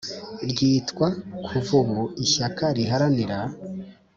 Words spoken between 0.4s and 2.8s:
Ryitwa kuva ubu ishyaka